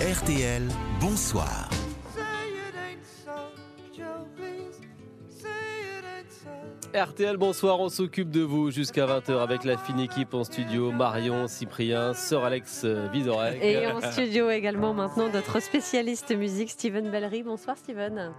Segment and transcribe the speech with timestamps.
[0.00, 0.62] RTL,
[0.98, 1.68] bonsoir.
[6.94, 11.48] RTL, bonsoir, on s'occupe de vous jusqu'à 20h avec la fine équipe en studio, Marion,
[11.48, 13.62] Cyprien, Sœur Alex euh, Vizorek.
[13.62, 17.42] Et en studio également maintenant notre spécialiste musique Steven Bellery.
[17.42, 18.32] Bonsoir Steven.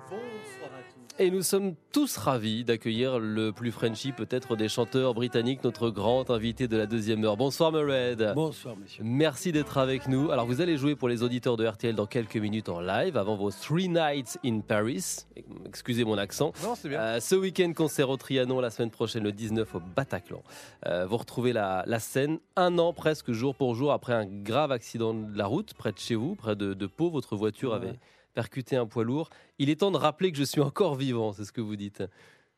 [1.22, 6.32] Et nous sommes tous ravis d'accueillir le plus Frenchy peut-être des chanteurs britanniques, notre grand
[6.32, 7.38] invité de la deuxième heure.
[7.38, 8.32] Bonsoir Mered.
[8.34, 9.04] Bonsoir monsieur.
[9.06, 10.32] Merci d'être avec nous.
[10.32, 13.36] Alors vous allez jouer pour les auditeurs de RTL dans quelques minutes en live avant
[13.36, 15.28] vos Three Nights in Paris.
[15.68, 16.54] Excusez mon accent.
[16.64, 17.00] Non, c'est bien.
[17.00, 20.42] Euh, ce week-end, concert au Trianon, la semaine prochaine, le 19 au Bataclan.
[20.88, 24.72] Euh, vous retrouvez la, la, scène un an presque jour pour jour après un grave
[24.72, 27.12] accident de la route près de chez vous, près de, de Pau.
[27.12, 27.76] Votre voiture ouais.
[27.76, 28.00] avait
[28.34, 29.30] percuter un poids lourd.
[29.60, 32.04] Il est temps de rappeler que je suis encore vivant, c'est ce que vous dites.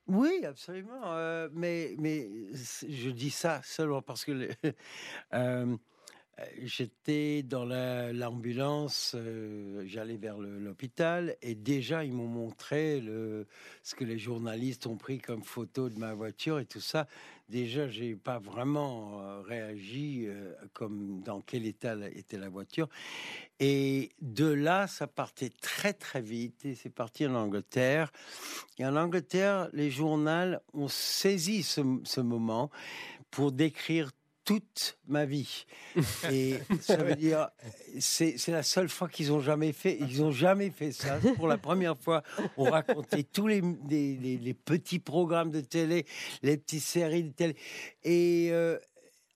[0.08, 1.02] Oui, absolument.
[1.06, 4.50] Euh, mais, mais je dis ça seulement parce que
[5.34, 5.78] euh,
[6.62, 13.02] j'étais dans l'ambulance, la, euh, j'allais vers l'hôpital et déjà ils m'ont montré
[13.84, 17.08] ce que les journalistes ont pris comme photo de ma voiture et tout ça.
[17.50, 22.88] Déjà, j'ai pas vraiment euh, réagi euh, comme dans quel état était la voiture.
[23.60, 28.12] Et de là, ça partait très très vite et c'est parti en Angleterre.
[28.80, 32.72] Et en Angleterre, les journaux ont saisi ce, ce moment
[33.30, 34.12] pour décrire
[34.46, 35.66] toute ma vie.
[36.32, 37.50] Et ça veut dire,
[38.00, 41.20] c'est la seule fois qu'ils ont jamais fait, ils ont jamais fait ça.
[41.36, 42.24] Pour la première fois,
[42.58, 46.06] on racontait tous les, les, les, les petits programmes de télé,
[46.42, 47.56] les petites séries de télé.
[48.04, 48.78] Et euh,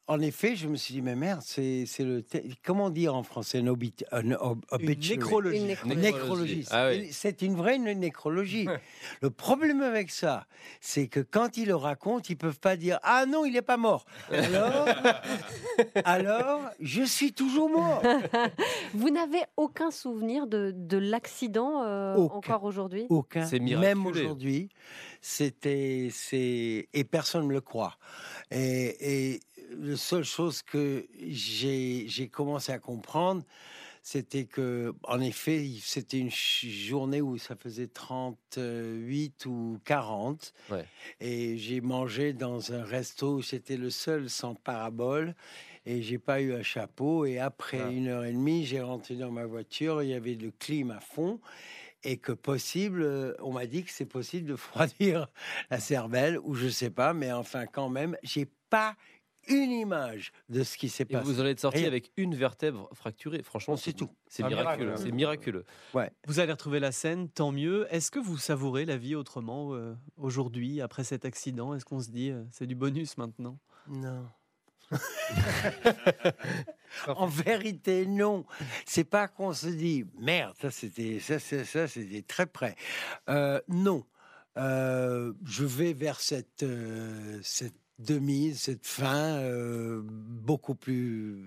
[0.09, 2.23] en effet, je me suis dit, mais merde, c'est le.
[2.63, 5.57] Comment dire en français un obit, un ob, une nécrologie.
[5.59, 6.01] Une nécrologie.
[6.01, 6.65] nécrologie.
[6.71, 7.09] Ah oui.
[7.11, 8.67] C'est une vraie une nécrologie.
[9.21, 10.47] le problème avec ça,
[10.79, 13.75] c'est que quand ils le racontent, ils peuvent pas dire Ah non, il n'est pas
[13.75, 14.05] mort.
[14.31, 14.87] Alors,
[16.05, 18.01] alors, je suis toujours mort.
[18.93, 23.07] Vous n'avez aucun souvenir de, de l'accident euh, encore aujourd'hui?
[23.09, 23.45] Aucun.
[23.45, 24.69] C'est Même aujourd'hui,
[25.21, 26.09] c'était.
[26.31, 27.97] Et personne ne me le croit.
[28.51, 29.33] Et.
[29.33, 29.39] et
[29.71, 33.43] la seule chose que j'ai commencé à comprendre,
[34.01, 40.53] c'était que, en effet, c'était une journée où ça faisait 38 ou 40.
[40.71, 40.85] Ouais.
[41.19, 45.35] Et j'ai mangé dans un resto, c'était le seul sans parabole.
[45.85, 47.25] Et j'ai pas eu un chapeau.
[47.25, 47.89] Et après ah.
[47.89, 50.01] une heure et demie, j'ai rentré dans ma voiture.
[50.01, 51.41] Il y avait le clim à fond
[52.03, 55.27] et que possible, on m'a dit que c'est possible de froidir
[55.69, 58.95] la cervelle, ou je sais pas, mais enfin quand même, j'ai pas
[59.47, 61.23] une image de ce qui s'est passé.
[61.25, 63.43] Vous en êtes sorti avec une vertèbre fracturée.
[63.43, 64.09] Franchement, c'est tout.
[64.27, 64.95] C'est miraculeux.
[64.97, 65.65] C'est miraculeux.
[65.93, 66.11] Ouais.
[66.27, 67.87] Vous allez retrouver la scène, tant mieux.
[67.89, 71.73] Est-ce que vous savourez la vie autrement euh, aujourd'hui, après cet accident?
[71.73, 73.57] Est-ce qu'on se dit, euh, c'est du bonus maintenant?
[73.87, 74.25] Non.
[77.07, 78.45] en vérité, non.
[78.85, 82.75] C'est pas qu'on se dit merde, ça c'était ça, ça c'était très près.
[83.29, 84.05] Euh, non,
[84.57, 87.75] euh, je vais vers cette euh, cette
[88.19, 91.43] mise, cette fin, euh, beaucoup plus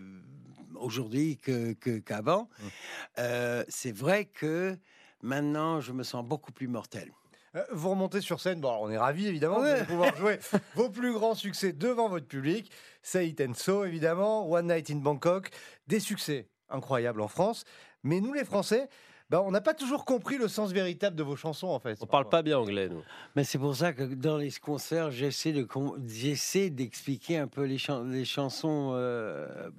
[0.76, 2.44] aujourd'hui qu'avant.
[2.44, 2.70] Que, mmh.
[3.18, 4.76] euh, c'est vrai que
[5.22, 7.10] maintenant, je me sens beaucoup plus mortel.
[7.56, 9.80] Euh, vous remontez sur scène, bon, on est ravis évidemment ouais.
[9.80, 10.38] de pouvoir jouer
[10.76, 12.70] vos plus grands succès devant votre public.
[13.02, 15.50] Say It and So évidemment, One Night in Bangkok,
[15.88, 17.64] des succès incroyables en France.
[18.04, 18.88] Mais nous les Français,
[19.30, 21.96] ben, on n'a pas toujours compris le sens véritable de vos chansons, en fait.
[22.00, 23.02] On parle pas bien anglais, nous.
[23.36, 25.66] Mais c'est pour ça que dans les concerts, j'essaie de
[26.06, 28.90] j'essaie d'expliquer un peu les, chan les chansons.
[28.94, 29.70] Euh,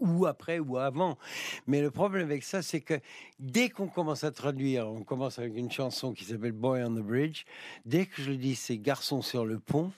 [0.00, 1.18] ou après ou avant.
[1.66, 2.94] Mais le problème avec ça, c'est que
[3.38, 7.02] dès qu'on commence à traduire, on commence avec une chanson qui s'appelle Boy on the
[7.02, 7.44] Bridge,
[7.84, 9.92] dès que je dis c'est garçon sur le pont,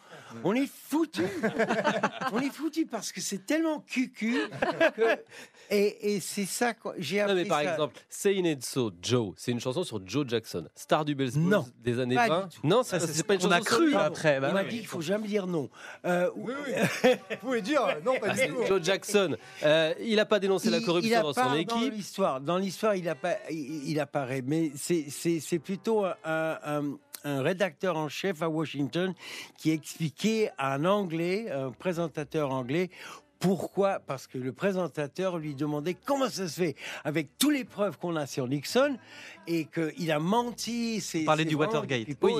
[0.44, 1.22] on est foutu.
[2.32, 4.38] on est foutu parce que c'est tellement cucu
[4.96, 5.18] que...
[5.70, 7.34] Et, et c'est ça que j'ai appris.
[7.34, 7.72] Non, mais par ça.
[7.72, 11.64] exemple, Say It So, Joe, c'est une chanson sur Joe Jackson, star du Bells Blues
[11.82, 12.48] des années 20.
[12.64, 14.40] Non, ça, c'est pas une on chanson a cru sur après.
[14.40, 15.68] Bah, il m'a dit qu'il faut jamais dire non.
[16.04, 17.10] Euh, oui, oui.
[17.30, 18.66] Vous pouvez dire non, pas du tout.
[18.66, 21.68] Joe Jackson, euh, il n'a pas dénoncé la corruption dans son équipe.
[21.68, 23.12] Dans l'histoire, dans l'histoire, il,
[23.50, 26.82] il, il apparaît, mais c'est plutôt un, un,
[27.24, 29.14] un rédacteur en chef à Washington
[29.58, 32.90] qui expliquait à un anglais, un présentateur anglais,
[33.38, 36.74] pourquoi Parce que le présentateur lui demandait comment ça se fait
[37.04, 38.96] avec toutes les preuves qu'on a sur Nixon
[39.46, 41.00] et qu'il a menti.
[41.02, 42.06] C'est parler du Watergate.
[42.22, 42.32] Oui,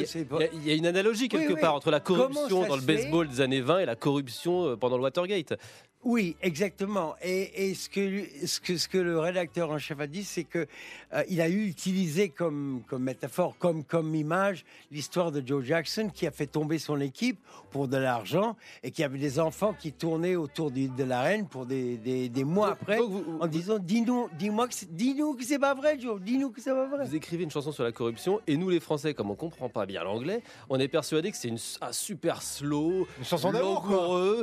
[0.55, 1.61] il y, y, a une analogie quelque Oui, oui.
[1.61, 4.97] part entre la corruption dans le baseball des années 20 et la corruption euh, pendant
[4.97, 5.59] le Watergate.
[6.08, 7.17] Oui, exactement.
[7.20, 10.44] Et, et ce, que, ce, que, ce que le rédacteur en chef a dit, c'est
[10.44, 10.69] que
[11.12, 16.08] euh, il a eu utilisé comme, comme métaphore, comme, comme image, l'histoire de Joe Jackson
[16.14, 17.41] qui a fait tomber son équipe
[17.73, 18.55] pour de l'argent
[18.85, 22.29] et qui avait des enfants qui tournaient autour du, de la reine pour des, des,
[22.29, 25.58] des mois Donc- après donc vous- en disant dis-nous, dis-moi que c'est- dis-nous que c'est
[25.58, 27.05] pas vrai, Joe, dis-nous que c'est pas vrai.
[27.05, 29.87] Vous écrivez une chanson sur la corruption et nous les Français, comme on comprend pas
[29.87, 33.85] bien l'anglais, on est persuadé que c'est une, un super slow, Une chanson d'amour.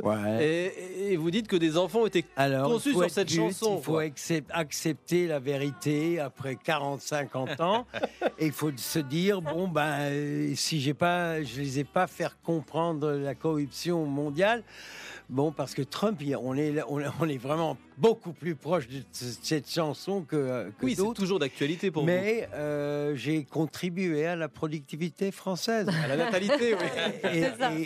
[0.04, 0.44] Ouais.
[0.44, 3.60] Et, et vous dites que des enfants été Alors, conçus il faut sur cette juste,
[3.60, 3.78] chanson.
[3.78, 4.00] Il faut
[4.50, 7.86] accepter la vérité après 40-50 ans.
[8.38, 12.06] et il faut se dire bon ben euh, si j'ai pas, je les ai pas
[12.06, 14.62] faire comprendre la corruption mondiale.
[15.30, 16.98] Bon, parce que Trump, on est, on
[17.38, 22.02] vraiment beaucoup plus proche de cette chanson que, euh, que Oui, c'est toujours d'actualité pour
[22.02, 22.06] vous.
[22.06, 25.88] Mais euh, j'ai contribué à la productivité française.
[26.04, 26.86] À la natalité, oui.
[27.32, 27.44] Et,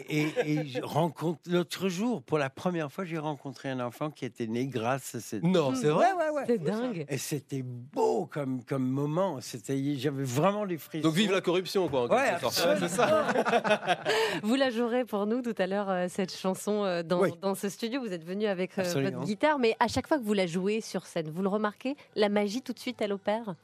[0.09, 4.11] et- et- et je rencontre l'autre jour, pour la première fois, j'ai rencontré un enfant
[4.11, 5.43] qui était né grâce à cette.
[5.43, 6.07] Non, c'est vrai.
[6.13, 6.45] Ouais, ouais, ouais.
[6.47, 7.07] C'est dingue.
[7.09, 9.39] Et c'était beau comme, comme moment.
[9.41, 11.07] C'était, j'avais vraiment des frissons.
[11.09, 12.05] Donc vive la corruption, quoi.
[12.05, 12.35] en Ouais,
[12.79, 13.27] c'est ça.
[14.43, 17.31] Vous la jouerez pour nous tout à l'heure, euh, cette chanson euh, dans, Oui.
[17.41, 18.01] dans ce studio.
[18.01, 19.11] Vous êtes venu avec euh, Absolument.
[19.19, 21.97] votre guitare, mais à chaque fois que vous la jouez sur scène, vous le remarquez
[22.17, 23.55] La magie tout de suite, elle opère?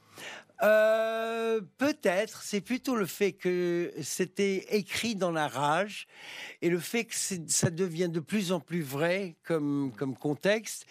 [0.63, 6.07] Euh, peut-être, c'est plutôt le fait que c'était écrit dans la rage
[6.61, 10.85] et le fait que ça devient de plus en plus vrai comme, comme contexte,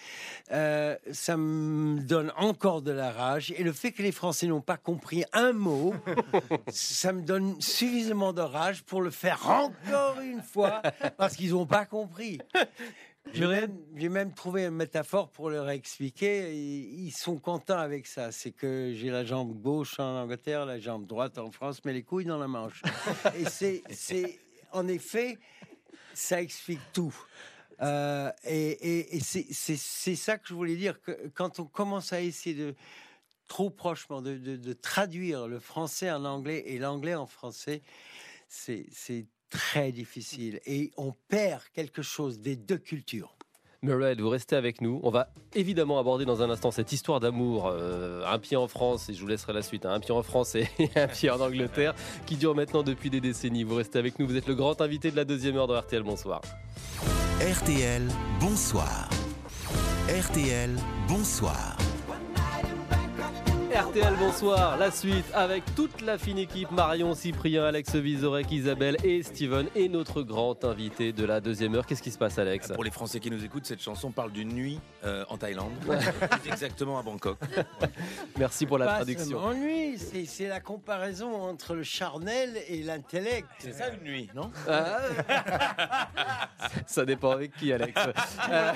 [0.53, 3.55] euh, ça me donne encore de la rage.
[3.56, 5.94] Et le fait que les Français n'ont pas compris un mot,
[6.69, 10.82] ça me donne suffisamment de rage pour le faire encore une fois
[11.17, 12.38] parce qu'ils n'ont pas compris.
[13.32, 16.55] J'ai même, trouvé une métaphore pour leur expliquer.
[16.55, 18.31] Ils ils sont contents avec ça.
[18.31, 22.03] C'est que j'ai la jambe gauche en Angleterre, la jambe droite en France, mais les
[22.03, 22.82] couilles dans la manche.
[23.38, 24.38] Et c'est,
[24.73, 25.38] en effet,
[26.12, 27.15] ça explique tout.
[27.82, 31.00] Euh, et et- et c'est, ça que je voulais dire.
[31.00, 32.75] Que quand on commence à essayer de
[33.49, 37.82] trop prochement de, de- de traduire le français en anglais et l'anglais en français,
[38.49, 38.87] c'est
[39.55, 40.61] très difficile.
[40.67, 43.37] Et on perd quelque chose des deux cultures.
[43.83, 44.99] Murray, vous restez avec nous.
[45.03, 49.11] On va évidemment aborder dans un instant cette histoire d'amour, euh, un pied en France,
[49.11, 51.39] et je vous laisserai la suite, hein, un pied en France et un pied en
[51.39, 53.62] Angleterre, qui dure maintenant depuis des décennies.
[53.62, 56.03] Vous restez avec nous, vous êtes le grand invité de la deuxième heure de RTL.
[56.03, 56.41] Bonsoir.
[57.41, 58.09] RTL,
[58.41, 59.11] bonsoir.
[60.09, 60.71] RTL,
[61.09, 61.77] bonsoir.
[63.75, 64.76] RTL, bonsoir.
[64.79, 69.88] La suite avec toute la fine équipe Marion, Cyprien, Alex Vizorek, Isabelle et Steven et
[69.88, 71.85] notre grand invité de la deuxième heure.
[71.85, 74.50] Qu'est-ce qui se passe, Alex Pour les Français qui nous écoutent, cette chanson parle d'une
[74.53, 77.37] nuit euh, en Thaïlande, plus exactement à Bangkok.
[78.38, 79.50] Merci pour la Pas traduction.
[79.50, 83.49] lui, c'est, c'est la comparaison entre le charnel et l'intellect.
[83.59, 84.99] C'est ça une nuit, non Ah.
[86.87, 87.93] Ça dépend avec qui, Alex.
[88.50, 88.73] Euh,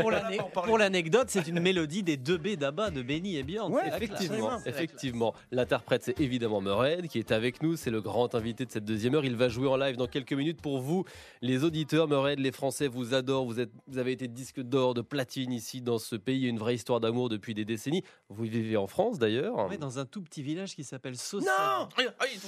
[0.00, 3.72] Pour l'ane- Pour l'anecdote, c'est une mélodie des 2B d'Abba de Benny et Björn.
[3.72, 3.82] Ouais,
[4.16, 4.35] C'est
[4.66, 5.34] Effectivement.
[5.50, 7.76] L'interprète, c'est évidemment Murray, qui est avec nous.
[7.76, 9.24] C'est le grand invité de cette deuxième heure.
[9.24, 11.04] Il va jouer en live dans quelques minutes pour vous,
[11.42, 12.08] les auditeurs.
[12.08, 13.44] Murray, les Français vous adorent.
[13.46, 16.40] Vous, êtes, vous avez été disque d'or, de platine ici dans ce pays.
[16.40, 18.02] Y une vraie histoire d'amour depuis des décennies.
[18.28, 19.68] Vous vivez en France d'ailleurs.
[19.68, 21.48] Ouais, dans un tout petit village qui s'appelle Saucette.
[21.48, 21.88] Non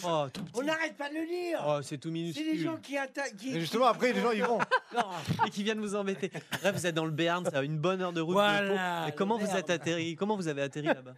[0.05, 0.27] Oh.
[0.55, 2.47] On n'arrête pas de le dire Oh, c'est tout C'est minuscule.
[2.53, 3.37] les gens qui attaquent.
[3.37, 4.59] qui- justement, après, les gens, ils vont.
[5.47, 6.31] et qui viennent vous embêter.
[6.61, 8.35] Bref, vous êtes dans le Béarn, ça a une bonne heure de route.
[8.35, 11.15] Voilà, de comment vous êtes atterri Comment vous avez atterri là-bas?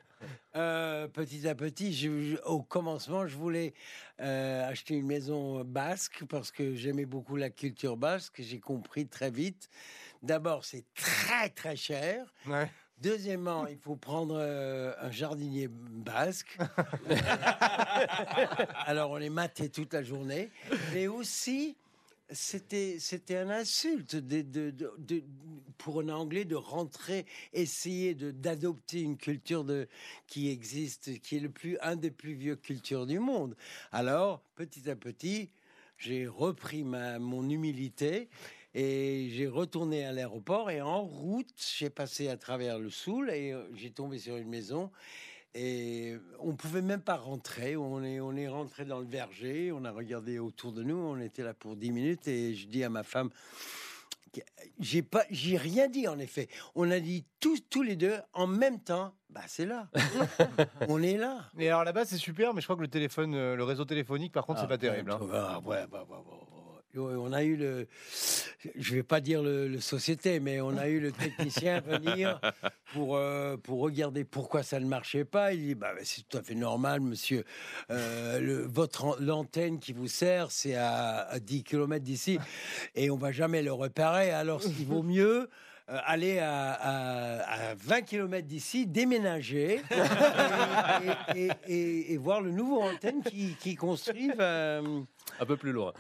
[0.57, 3.73] Euh, petit à petit, je- au commencement, je voulais
[4.21, 8.37] euh, acheter une maison basque parce que j'aimais beaucoup la culture basque.
[8.41, 9.69] J'ai compris très vite.
[10.23, 12.27] D'abord, c'est très très cher.
[12.47, 12.69] Ouais.
[12.99, 16.59] Deuxièmement, il faut prendre euh, un jardinier basque.
[18.87, 20.51] Alors, on les matait toute la journée.
[20.93, 21.77] Mais aussi,
[22.33, 24.17] c'était c'était un insulte
[25.79, 29.65] pour un Anglais de rentrer, essayer d'adopter une culture
[30.27, 33.57] qui existe, qui est le plus un des plus vieux cultures du monde.
[33.93, 35.51] Alors, petit à petit,
[35.99, 38.29] j'ai repris ma mon humilité.
[38.73, 43.53] Et j'ai retourné à l'aéroport et en route, j'ai passé à travers le Soul et
[43.53, 44.93] euh, j'ai tombé sur une maison
[45.55, 47.77] et on pouvait même pas rentrer.
[47.77, 51.19] On est, on est rentré dans le verger, on a regardé autour de nous, on
[51.21, 53.31] était là pour 10 minutes et je dis à ma femme,
[54.79, 56.49] j'ai pas, j'ai rien dit en effet.
[56.75, 59.89] On a dit tous, tous les deux en même temps, bah c'est là,
[60.89, 61.51] on est là.
[61.59, 64.33] Et alors là-bas, c'est super, mais je crois que le téléphone, euh, le réseau téléphonique,
[64.33, 65.11] par contre, c'est pas terrible.
[65.11, 65.19] hein.
[65.33, 66.37] Ah, ouais, bah, bah, bah, bah.
[66.57, 66.60] Ouais,
[66.97, 67.87] On a eu le,
[68.77, 72.41] je vais pas dire le, le société, mais on a eu le technicien venir
[72.93, 75.53] pour euh, pour regarder pourquoi ça ne marchait pas.
[75.53, 77.45] Il dit bah c'est tout à fait normal, monsieur.
[77.91, 82.39] Euh, le, votre an- l'antenne qui vous sert, c'est à, à 10 km d'ici
[82.97, 84.33] et on va jamais le réparer.
[84.33, 85.49] Alors ce qui vaut mieux.
[85.91, 89.81] euh, aller à, à- à 20 km d'ici, déménager
[91.35, 94.31] et, et- et- et voir le nouveau antenne qui, qui construisent.
[94.39, 95.01] euh,
[95.41, 95.93] Un peu plus loin.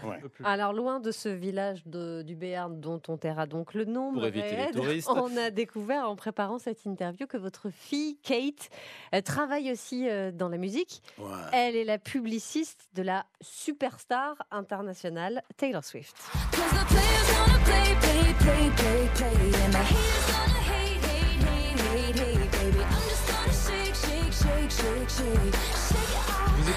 [0.45, 4.27] Alors, loin de ce village de- du Béarn dont on taira donc le nom, Pour
[4.27, 5.09] éviter les touristes.
[5.11, 8.69] on a découvert en préparant cette interview que votre fille, Kate,
[9.15, 11.03] euh, travaille aussi euh, dans la musique.
[11.19, 11.25] ouais.
[11.53, 16.15] Elle est la publiciste de la superstar internationale Taylor Swift.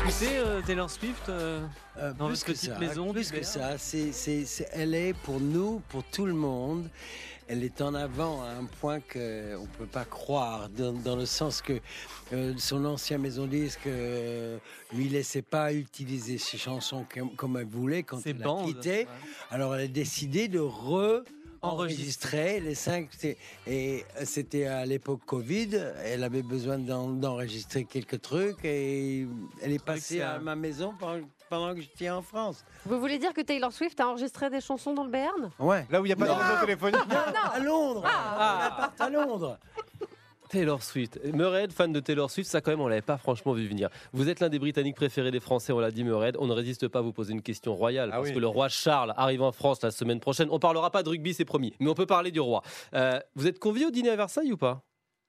[0.01, 1.65] Écoutez euh, Taylor Swift euh,
[1.97, 5.13] Euh, Dans votre que petite ça, maison plus que ça, c'est, c'est- c'est- elle est
[5.13, 6.89] pour nous, pour tout le monde.
[7.47, 11.25] Elle est en avant à un point qu'on ne peut pas croire, dans, dans le
[11.27, 11.73] sens que
[12.31, 14.57] euh, son ancien maison disque euh,
[14.93, 18.89] lui laissait pas utiliser ses chansons comme, comme elle voulait quand elle a quitté.
[18.99, 19.07] Ouais.
[19.51, 21.23] Alors elle a décidé de re
[21.63, 23.09] enregistrer les cinq
[23.67, 25.69] et c'était à l'époque Covid
[26.03, 29.25] elle avait besoin d'en- d'enregistrer quelques trucs et
[29.61, 32.65] elle est passée à ma maison pendant, pendant que j'étais en France.
[32.85, 35.51] Vous voulez dire que Taylor Swift a enregistré des chansons dans le Béarn?
[35.59, 35.87] Ouais.
[35.89, 36.37] Là où il n'y a pas de Non.
[36.37, 37.01] réseau téléphonique.
[37.53, 38.03] à Londres.
[38.05, 38.91] Ah.
[38.99, 39.57] à Londres
[40.53, 41.19] Taylor Swift.
[41.33, 43.89] Murray, fan de Taylor Swift, ça quand même, on l'avait pas franchement vu venir.
[44.13, 46.31] Vous êtes l'un des Britanniques préférés des Français, on l'a dit Murray.
[46.37, 48.35] On ne résiste pas à vous poser une question royale, Ah parce oui.
[48.35, 50.47] que le roi Charles arrive en France la semaine prochaine.
[50.51, 52.61] On parlera pas de rugby, c'est promis, mais on peut parler du roi.
[52.93, 54.83] Euh, vous êtes convié au dîner à Versailles ou pas?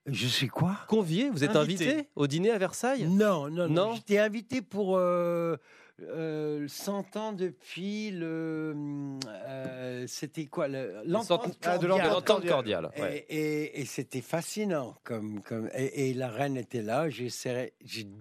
[0.07, 0.77] Je suis quoi?
[0.89, 2.09] Convié Vous êtes invité, Invité.
[2.15, 3.05] au dîner à Versailles?
[3.09, 3.95] Non non non, Non?
[3.95, 5.57] j'étais invité pour euh,
[6.03, 8.75] euh, 100 ans depuis le
[9.29, 12.09] euh, c'était quoi l'entente Ah, cordiale.
[12.11, 12.91] l'entente cordiale.
[12.97, 13.27] Et, ouais.
[13.29, 14.97] et- et c'était fascinant.
[15.05, 17.07] Comme, comme, et, et la reine était là.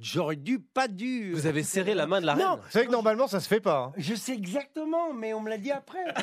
[0.02, 1.34] J'aurais dû, pas dû.
[1.34, 2.52] Vous avez serré la main de la Non.
[2.52, 3.86] reine Vous savez que normalement, ça se fait pas.
[3.86, 3.94] hein.
[3.98, 6.04] Je sais exactement, mais on me l'a dit après.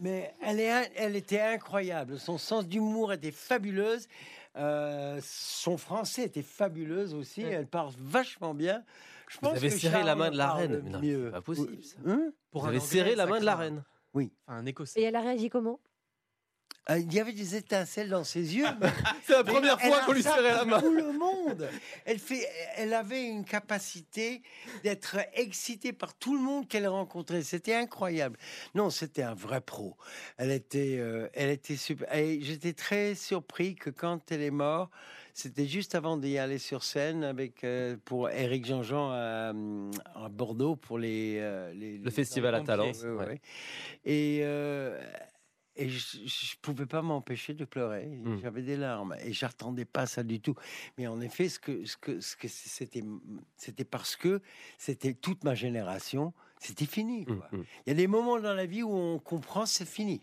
[0.00, 2.18] mais elle, est, elle était incroyable.
[2.18, 4.06] Son sens d'humour était fabuleuse.
[4.56, 7.42] Euh, son français était fabuleuse aussi.
[7.42, 8.82] Elle parle vachement bien.
[9.28, 10.80] Je Vous avez que serré la main de la parle reine.
[10.84, 11.24] Mais non, mieux.
[11.26, 11.96] c'est pas possible, ça.
[12.06, 13.60] Hein Pour Vous un avez Anglais, serré la ça main de la craint.
[13.62, 15.00] reine Enfin, un Écossais.
[15.00, 15.80] Et elle a réagi comment?
[16.90, 18.64] Euh, Il y avait des étincelles dans ses yeux.
[19.26, 20.80] C'est la première fois a qu'on lui serrait la main.
[20.80, 21.68] Tout le monde.
[22.04, 24.42] Elle fait, elle avait une capacité
[24.84, 27.42] d'être excitée par tout le monde qu'elle rencontrait.
[27.42, 28.38] C'était incroyable.
[28.74, 29.96] Non, c'était un vrai pro.
[30.36, 32.08] Elle était, euh, elle était super.
[32.12, 34.90] J'étais très surpris que quand elle est morte,
[35.34, 39.48] c'était juste avant d'y aller sur scène avec euh, pour Éric Jean-Jean à,
[40.14, 42.60] à Bordeaux pour les, euh, les- Le les- festival à.
[42.60, 43.02] Talence.
[43.02, 43.26] Ouais, ouais.
[43.26, 43.40] ouais.
[44.06, 44.98] Et, euh,
[45.76, 48.06] et je ne pouvais pas m'empêcher de pleurer.
[48.06, 48.40] Mm.
[48.42, 50.54] J'avais des larmes et je n'attendais pas ça du tout.
[50.98, 53.04] Mais en effet, ce que, ce que, ce que c'était,
[53.56, 54.40] c'était parce que
[54.78, 56.32] c'était toute ma génération.
[56.58, 57.26] C'était fini.
[57.26, 57.48] quoi.
[57.52, 57.64] Mm, mm.
[57.86, 60.22] Il y a des moments dans la vie où on comprend, c'est fini.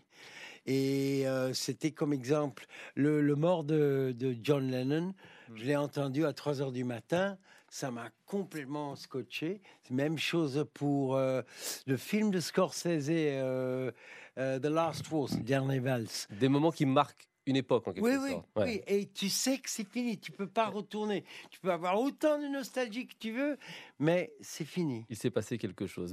[0.66, 5.14] Et euh, c'était comme exemple le, le mort de, de John Lennon.
[5.54, 7.36] Je l'ai entendu à 3 heures du matin.
[7.68, 9.60] Ça m'a complètement scotché.
[9.90, 11.42] Même chose pour euh,
[11.86, 13.90] le film de Scorsese, euh,
[14.38, 16.28] euh, The Last Waltz, Dernier Valse.
[16.30, 18.46] Des moments qui marquent une époque en quelque Oui, oui, sorte.
[18.56, 18.64] Ouais.
[18.64, 18.80] oui.
[18.86, 20.18] Et tu sais que c'est fini.
[20.18, 21.24] Tu peux pas retourner.
[21.50, 23.58] Tu peux avoir autant de nostalgie que tu veux,
[23.98, 25.04] mais c'est fini.
[25.10, 26.12] Il s'est passé quelque chose.